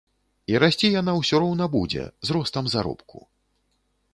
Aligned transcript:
І 0.53 0.55
расці 0.63 0.87
яна 1.01 1.13
ўсё 1.19 1.41
роўна 1.43 1.65
будзе, 1.75 2.03
з 2.29 2.39
ростам 2.39 2.65
заробку. 2.75 3.17